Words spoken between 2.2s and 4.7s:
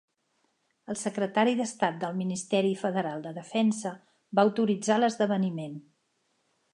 Ministeri Federal de Defensa va